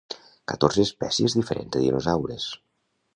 [0.51, 2.49] Catorze espècies diferents de dinosaures.